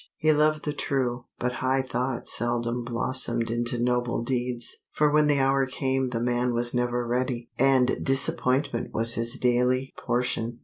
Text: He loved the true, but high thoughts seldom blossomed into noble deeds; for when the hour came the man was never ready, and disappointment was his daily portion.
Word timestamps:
He 0.17 0.33
loved 0.33 0.65
the 0.65 0.73
true, 0.73 1.25
but 1.37 1.51
high 1.61 1.83
thoughts 1.83 2.35
seldom 2.35 2.83
blossomed 2.83 3.51
into 3.51 3.77
noble 3.77 4.23
deeds; 4.23 4.77
for 4.91 5.11
when 5.11 5.27
the 5.27 5.37
hour 5.39 5.67
came 5.67 6.09
the 6.09 6.19
man 6.23 6.55
was 6.55 6.73
never 6.73 7.05
ready, 7.05 7.51
and 7.59 8.03
disappointment 8.03 8.95
was 8.95 9.13
his 9.13 9.37
daily 9.37 9.93
portion. 9.95 10.57